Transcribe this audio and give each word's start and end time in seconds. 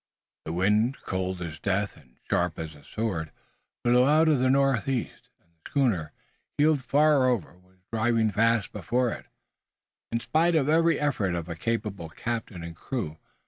The 0.45 0.53
wind, 0.53 0.97
cold 1.03 1.43
as 1.43 1.59
death, 1.59 1.95
and 1.95 2.17
sharp 2.27 2.57
as 2.57 2.73
a 2.73 2.83
sword, 2.83 3.31
blew 3.83 4.03
out 4.09 4.27
of 4.29 4.39
the 4.39 4.49
northeast, 4.49 5.29
and 5.39 5.51
the 5.53 5.69
schooner, 5.69 6.11
heeled 6.57 6.81
far 6.81 7.27
over, 7.27 7.53
was 7.59 7.83
driving 7.93 8.31
fast 8.31 8.71
before 8.71 9.11
it, 9.11 9.27
in 10.11 10.19
spite 10.19 10.55
of 10.55 10.67
every 10.67 10.99
effort 10.99 11.35
of 11.35 11.47
a 11.47 11.55
capable 11.55 12.09
captain 12.09 12.63
and 12.63 12.75
crew. 12.75 13.19